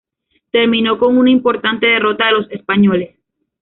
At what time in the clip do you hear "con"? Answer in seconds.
0.97-1.15